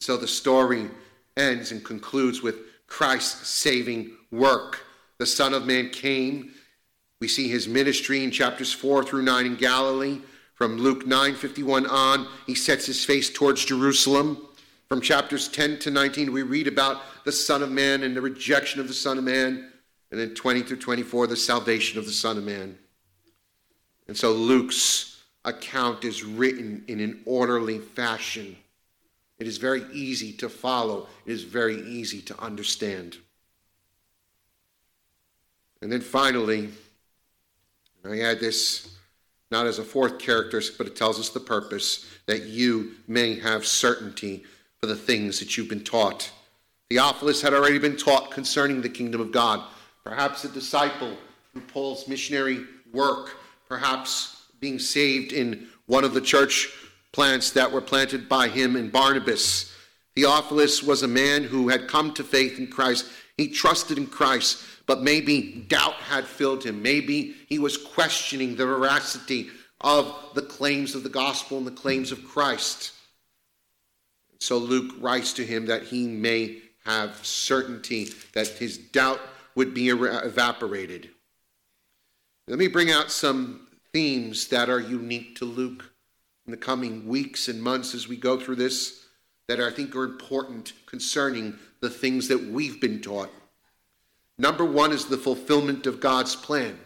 [0.00, 0.90] So the story
[1.36, 4.84] ends and concludes with Christ's saving work.
[5.18, 6.52] The Son of Man came.
[7.20, 10.20] We see his ministry in chapters 4 through 9 in Galilee.
[10.54, 14.38] From Luke 9:51 on, he sets his face towards Jerusalem.
[14.88, 18.80] From chapters 10 to 19, we read about the Son of Man and the rejection
[18.80, 19.70] of the Son of Man.
[20.10, 22.78] And then 20 through 24, the salvation of the Son of Man.
[24.08, 28.56] And so Luke's account is written in an orderly fashion.
[29.38, 33.18] It is very easy to follow, it is very easy to understand.
[35.82, 36.70] And then finally,
[38.04, 38.96] I add this
[39.50, 43.66] not as a fourth character, but it tells us the purpose that you may have
[43.66, 44.44] certainty
[44.80, 46.30] for the things that you've been taught.
[46.90, 49.62] Theophilus had already been taught concerning the kingdom of God.
[50.04, 51.16] Perhaps a disciple
[51.52, 53.36] through Paul's missionary work,
[53.68, 56.70] perhaps being saved in one of the church
[57.16, 59.74] plants that were planted by him and Barnabas.
[60.14, 63.06] Theophilus was a man who had come to faith in Christ.
[63.38, 66.82] He trusted in Christ, but maybe doubt had filled him.
[66.82, 69.48] Maybe he was questioning the veracity
[69.80, 72.92] of the claims of the gospel and the claims of Christ.
[74.38, 79.22] So Luke writes to him that he may have certainty that his doubt
[79.54, 81.08] would be evaporated.
[82.46, 85.95] Let me bring out some themes that are unique to Luke
[86.46, 89.04] in the coming weeks and months as we go through this
[89.48, 93.30] that I think are important concerning the things that we've been taught.
[94.38, 96.78] Number one is the fulfillment of God's plan.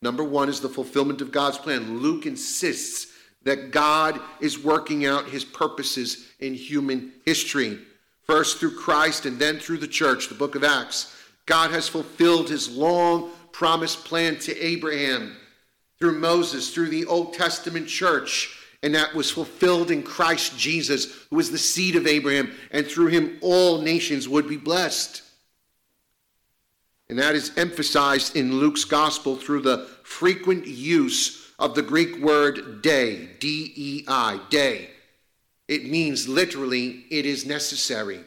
[0.00, 1.98] Number one is the fulfillment of God's plan.
[1.98, 3.12] Luke insists
[3.44, 7.78] that God is working out his purposes in human history.
[8.22, 11.14] First through Christ and then through the church, the book of Acts.
[11.46, 15.36] God has fulfilled his long promised plan to Abraham
[16.02, 21.36] through Moses, through the Old Testament church, and that was fulfilled in Christ Jesus, who
[21.36, 25.22] was the seed of Abraham, and through him all nations would be blessed.
[27.08, 32.82] And that is emphasized in Luke's gospel through the frequent use of the Greek word
[32.82, 34.90] dei, D E I, dei.
[35.68, 38.24] It means literally, it is necessary.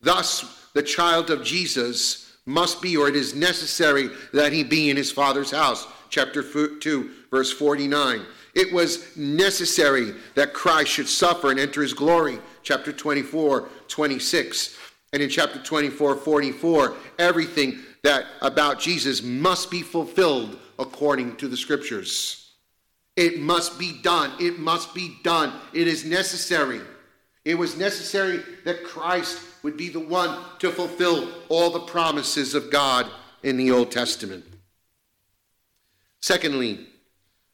[0.00, 4.96] Thus, the child of Jesus must be, or it is necessary that he be in
[4.96, 5.86] his father's house.
[6.10, 8.22] Chapter 2, verse 49.
[8.54, 12.38] It was necessary that Christ should suffer and enter his glory.
[12.62, 14.76] Chapter 24, 26.
[15.12, 21.56] And in chapter 24, 44, everything that about Jesus must be fulfilled according to the
[21.56, 22.52] scriptures.
[23.16, 24.32] It must be done.
[24.40, 25.52] It must be done.
[25.72, 26.80] It is necessary.
[27.44, 32.70] It was necessary that Christ would be the one to fulfill all the promises of
[32.70, 33.06] God
[33.42, 34.44] in the Old Testament.
[36.22, 36.86] Secondly,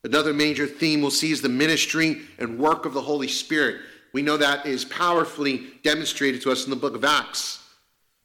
[0.05, 3.81] another major theme we'll see is the ministry and work of the Holy Spirit.
[4.13, 7.63] We know that is powerfully demonstrated to us in the book of Acts.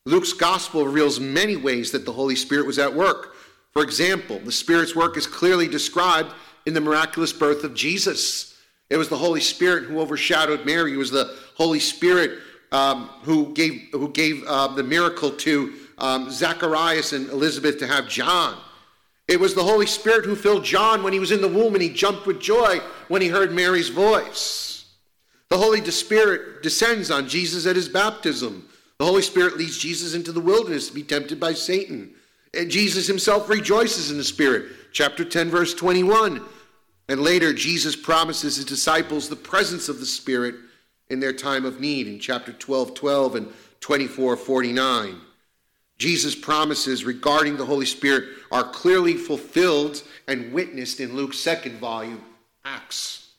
[0.05, 3.35] Luke's gospel reveals many ways that the Holy Spirit was at work.
[3.71, 6.33] For example, the Spirit's work is clearly described
[6.65, 8.57] in the miraculous birth of Jesus.
[8.89, 10.93] It was the Holy Spirit who overshadowed Mary.
[10.93, 12.39] It was the Holy Spirit
[12.71, 18.07] um, who gave, who gave uh, the miracle to um, Zacharias and Elizabeth to have
[18.07, 18.57] John.
[19.27, 21.81] It was the Holy Spirit who filled John when he was in the womb and
[21.81, 24.71] he jumped with joy when he heard Mary's voice.
[25.49, 28.67] The Holy Spirit descends on Jesus at his baptism.
[28.99, 32.13] The Holy Spirit leads Jesus into the wilderness to be tempted by Satan.
[32.53, 34.65] And Jesus himself rejoices in the Spirit.
[34.91, 36.41] Chapter 10, verse 21.
[37.09, 40.55] And later, Jesus promises his disciples the presence of the Spirit
[41.09, 45.15] in their time of need in chapter 12, 12 and 24, 49.
[46.01, 52.23] Jesus' promises regarding the Holy Spirit are clearly fulfilled and witnessed in Luke's second volume,
[52.65, 53.29] Acts.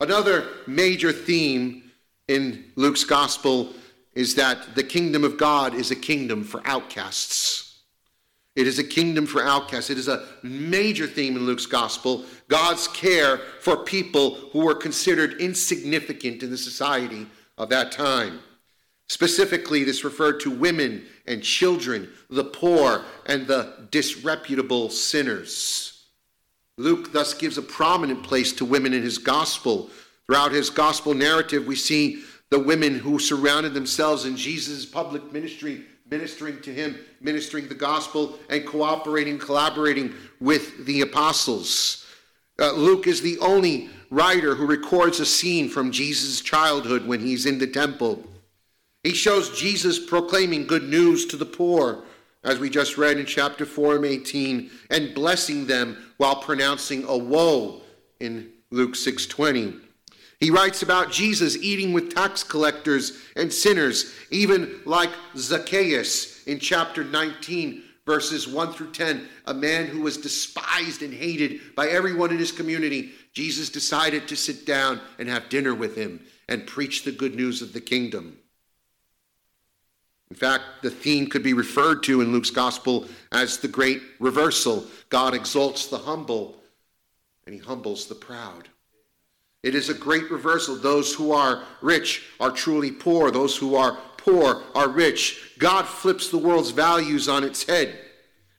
[0.00, 1.90] Another major theme
[2.28, 3.74] in Luke's gospel
[4.14, 7.80] is that the kingdom of God is a kingdom for outcasts.
[8.54, 9.90] It is a kingdom for outcasts.
[9.90, 15.42] It is a major theme in Luke's gospel God's care for people who were considered
[15.42, 17.26] insignificant in the society
[17.58, 18.40] of that time.
[19.08, 26.04] Specifically, this referred to women and children, the poor, and the disreputable sinners.
[26.78, 29.90] Luke thus gives a prominent place to women in his gospel.
[30.26, 35.84] Throughout his gospel narrative, we see the women who surrounded themselves in Jesus' public ministry
[36.10, 42.06] ministering to him, ministering the gospel, and cooperating, collaborating with the apostles.
[42.58, 47.46] Uh, Luke is the only writer who records a scene from Jesus' childhood when he's
[47.46, 48.24] in the temple.
[49.06, 52.02] He shows Jesus proclaiming good news to the poor,
[52.42, 57.16] as we just read in chapter 4 and 18, and blessing them while pronouncing a
[57.16, 57.82] woe
[58.18, 59.74] in Luke 6:20.
[60.40, 67.04] He writes about Jesus eating with tax collectors and sinners, even like Zacchaeus in chapter
[67.04, 72.38] 19, verses 1 through 10, a man who was despised and hated by everyone in
[72.38, 73.12] his community.
[73.32, 77.62] Jesus decided to sit down and have dinner with him and preach the good news
[77.62, 78.38] of the kingdom.
[80.30, 84.84] In fact, the theme could be referred to in Luke's gospel as the great reversal.
[85.08, 86.56] God exalts the humble
[87.46, 88.68] and he humbles the proud.
[89.62, 90.76] It is a great reversal.
[90.76, 93.30] Those who are rich are truly poor.
[93.30, 95.52] Those who are poor are rich.
[95.58, 97.98] God flips the world's values on its head.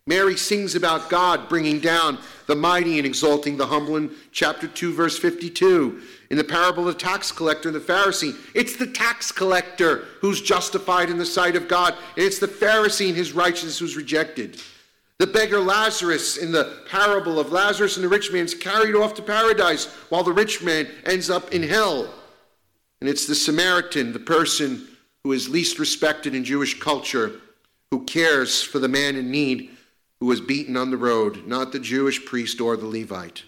[0.05, 4.93] Mary sings about God bringing down the mighty and exalting the humble in chapter 2,
[4.93, 6.01] verse 52.
[6.29, 10.41] In the parable of the tax collector and the Pharisee, it's the tax collector who's
[10.41, 14.61] justified in the sight of God, and it's the Pharisee and his righteousness who's rejected.
[15.19, 19.15] The beggar Lazarus in the parable of Lazarus and the rich man is carried off
[19.15, 22.13] to paradise while the rich man ends up in hell.
[22.99, 24.87] And it's the Samaritan, the person
[25.23, 27.41] who is least respected in Jewish culture,
[27.89, 29.71] who cares for the man in need
[30.19, 33.43] who was beaten on the road, not the Jewish priest or the Levite.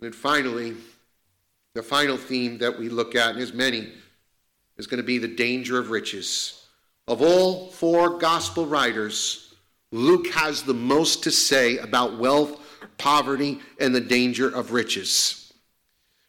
[0.00, 0.74] And finally,
[1.74, 3.92] the final theme that we look at, and there's many,
[4.76, 6.66] is going to be the danger of riches.
[7.06, 9.54] Of all four gospel writers,
[9.92, 12.60] Luke has the most to say about wealth,
[12.96, 15.52] poverty, and the danger of riches.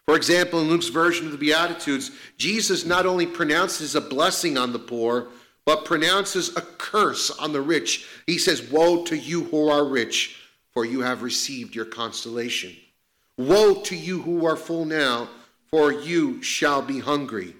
[0.05, 4.73] For example, in Luke's version of the Beatitudes, Jesus not only pronounces a blessing on
[4.73, 5.27] the poor,
[5.65, 8.07] but pronounces a curse on the rich.
[8.25, 10.37] He says, Woe to you who are rich,
[10.73, 12.75] for you have received your consolation.
[13.47, 15.27] Woe to you who are full now,
[15.67, 17.55] for you shall be hungry.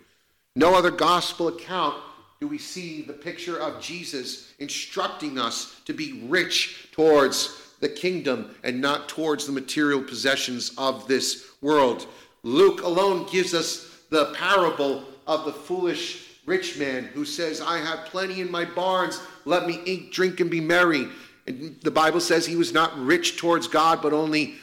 [0.56, 1.96] No other gospel account
[2.40, 8.54] do we see the picture of Jesus instructing us to be rich towards the kingdom
[8.64, 12.06] and not towards the material possessions of this world.
[12.44, 18.06] Luke alone gives us the parable of the foolish rich man who says, I have
[18.06, 21.08] plenty in my barns, let me eat, drink, and be merry.
[21.48, 24.56] And the Bible says he was not rich towards God, but only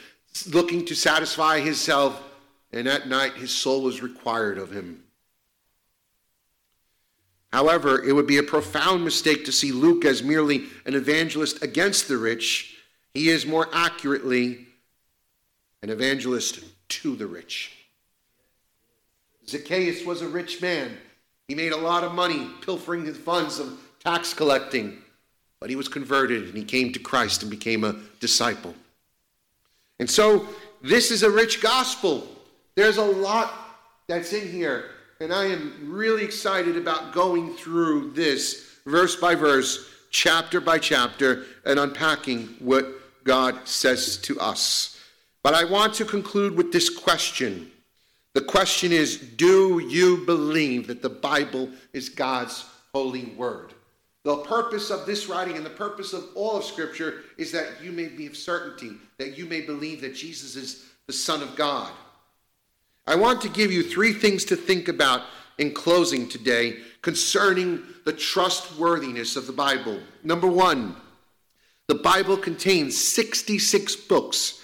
[0.47, 2.21] looking to satisfy himself.
[2.71, 5.03] And at night his soul was required of him.
[7.51, 12.07] However, it would be a profound mistake to see Luke as merely an evangelist against
[12.07, 12.77] the rich.
[13.13, 14.67] He is more accurately
[15.81, 17.75] an evangelist to the rich.
[19.47, 20.95] Zacchaeus was a rich man.
[21.47, 24.99] He made a lot of money pilfering the funds of tax collecting,
[25.59, 28.75] but he was converted and he came to Christ and became a disciple.
[29.99, 30.47] And so,
[30.81, 32.27] this is a rich gospel.
[32.75, 33.53] There's a lot
[34.07, 34.85] that's in here,
[35.19, 41.45] and I am really excited about going through this verse by verse, chapter by chapter,
[41.65, 42.87] and unpacking what
[43.25, 44.99] God says to us.
[45.43, 47.71] But I want to conclude with this question.
[48.33, 53.73] The question is Do you believe that the Bible is God's holy word?
[54.23, 57.91] The purpose of this writing and the purpose of all of Scripture is that you
[57.91, 61.91] may be of certainty, that you may believe that Jesus is the Son of God.
[63.07, 65.23] I want to give you three things to think about
[65.57, 69.99] in closing today concerning the trustworthiness of the Bible.
[70.23, 70.95] Number one,
[71.87, 74.61] the Bible contains 66 books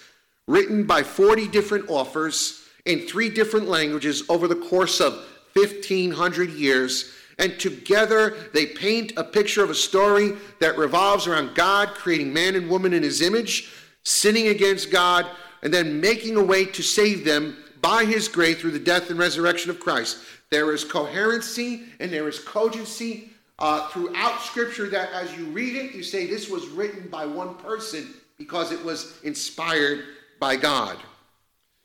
[0.47, 5.13] written by 40 different authors in three different languages over the course of
[5.53, 7.13] 1,500 years.
[7.37, 12.55] And together they paint a picture of a story that revolves around God creating man
[12.55, 13.71] and woman in his image,
[14.03, 15.25] sinning against God,
[15.63, 19.19] and then making a way to save them by his grace through the death and
[19.19, 20.19] resurrection of Christ.
[20.49, 25.93] There is coherency and there is cogency uh, throughout Scripture that as you read it,
[25.93, 30.03] you say this was written by one person because it was inspired
[30.39, 30.97] by God.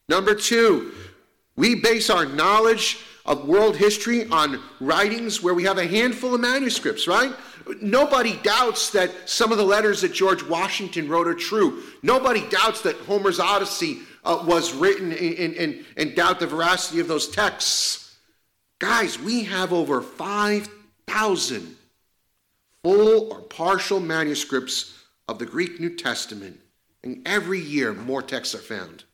[0.09, 0.93] Number two,
[1.57, 2.99] we base our knowledge
[3.31, 7.33] of world history on writings where we have a handful of manuscripts, right?
[7.81, 11.85] Nobody doubts that some of the letters that George Washington wrote are true.
[12.03, 17.07] Nobody doubts that Homer's Odyssey uh, was written and, and, and doubt the veracity of
[17.07, 18.17] those texts.
[18.81, 21.77] Guys, we have over 5,000
[22.83, 26.59] full or partial manuscripts of the Greek New Testament
[27.05, 29.05] and every year, more texts are found.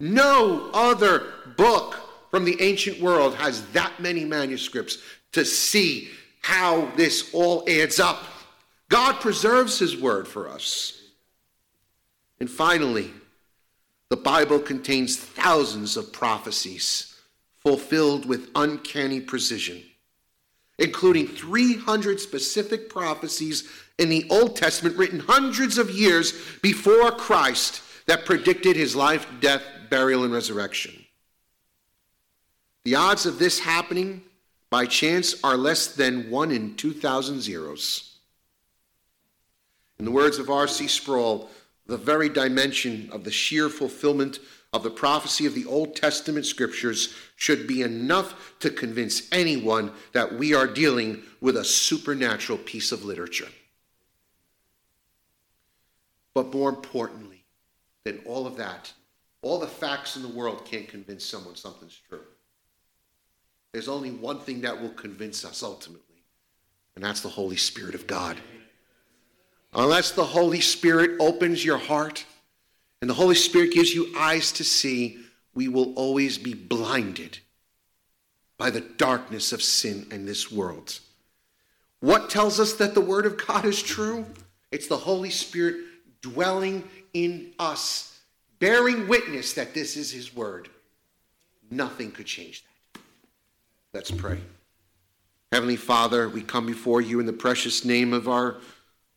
[0.00, 1.96] No other book
[2.32, 4.98] from the ancient world has that many manuscripts
[5.32, 6.08] to see
[6.40, 8.24] how this all adds up.
[8.88, 10.98] God preserves His word for us.
[12.40, 13.10] And finally,
[14.08, 17.14] the Bible contains thousands of prophecies
[17.60, 19.82] fulfilled with uncanny precision,
[20.78, 23.68] including 300 specific prophecies
[23.98, 29.62] in the Old Testament written hundreds of years before Christ that predicted his life, death,
[29.90, 31.01] burial, and resurrection.
[32.84, 34.22] The odds of this happening
[34.70, 38.16] by chance are less than 1 in 2,000 zeros.
[39.98, 40.88] In the words of R.C.
[40.88, 41.48] Sproul,
[41.86, 44.40] the very dimension of the sheer fulfillment
[44.72, 50.34] of the prophecy of the Old Testament scriptures should be enough to convince anyone that
[50.34, 53.48] we are dealing with a supernatural piece of literature.
[56.34, 57.44] But more importantly
[58.04, 58.92] than all of that,
[59.42, 62.22] all the facts in the world can't convince someone something's true.
[63.72, 66.22] There's only one thing that will convince us ultimately,
[66.94, 68.36] and that's the Holy Spirit of God.
[69.74, 72.26] Unless the Holy Spirit opens your heart
[73.00, 75.18] and the Holy Spirit gives you eyes to see,
[75.54, 77.38] we will always be blinded
[78.58, 81.00] by the darkness of sin in this world.
[82.00, 84.26] What tells us that the Word of God is true?
[84.70, 85.76] It's the Holy Spirit
[86.20, 88.20] dwelling in us,
[88.58, 90.68] bearing witness that this is His word.
[91.70, 92.71] Nothing could change that.
[93.94, 94.38] Let's pray.
[95.52, 98.56] Heavenly Father, we come before you in the precious name of our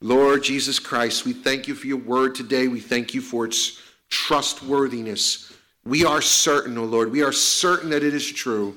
[0.01, 1.26] Lord Jesus Christ.
[1.26, 2.67] We thank you for your word today.
[2.67, 5.53] We thank you for its trustworthiness.
[5.86, 8.76] We are certain, O oh Lord, we are certain that it is true.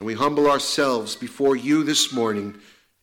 [0.00, 2.54] And we humble ourselves before you this morning,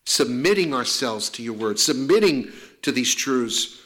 [0.05, 2.51] submitting ourselves to your word, submitting
[2.81, 3.81] to these truths,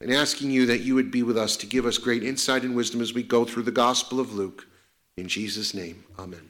[0.00, 2.74] and asking you that you would be with us to give us great insight and
[2.74, 4.66] wisdom as we go through the Gospel of Luke.
[5.16, 6.49] In Jesus' name, amen.